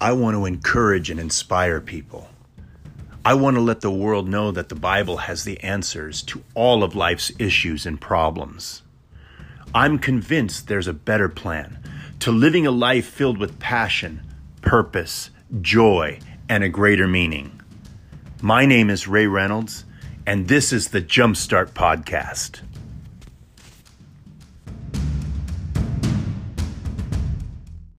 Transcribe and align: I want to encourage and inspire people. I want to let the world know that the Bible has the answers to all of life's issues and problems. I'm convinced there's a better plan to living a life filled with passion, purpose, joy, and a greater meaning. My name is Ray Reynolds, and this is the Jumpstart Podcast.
I 0.00 0.12
want 0.12 0.36
to 0.36 0.44
encourage 0.44 1.10
and 1.10 1.18
inspire 1.18 1.80
people. 1.80 2.28
I 3.24 3.34
want 3.34 3.56
to 3.56 3.60
let 3.60 3.80
the 3.80 3.90
world 3.90 4.28
know 4.28 4.52
that 4.52 4.68
the 4.68 4.76
Bible 4.76 5.16
has 5.16 5.42
the 5.42 5.58
answers 5.60 6.22
to 6.22 6.44
all 6.54 6.84
of 6.84 6.94
life's 6.94 7.32
issues 7.40 7.84
and 7.84 8.00
problems. 8.00 8.82
I'm 9.74 9.98
convinced 9.98 10.68
there's 10.68 10.86
a 10.86 10.92
better 10.92 11.28
plan 11.28 11.78
to 12.20 12.30
living 12.30 12.64
a 12.64 12.70
life 12.70 13.08
filled 13.08 13.38
with 13.38 13.58
passion, 13.58 14.22
purpose, 14.62 15.30
joy, 15.60 16.20
and 16.48 16.62
a 16.62 16.68
greater 16.68 17.08
meaning. 17.08 17.60
My 18.40 18.66
name 18.66 18.90
is 18.90 19.08
Ray 19.08 19.26
Reynolds, 19.26 19.84
and 20.24 20.46
this 20.46 20.72
is 20.72 20.88
the 20.88 21.02
Jumpstart 21.02 21.70
Podcast. 21.70 22.60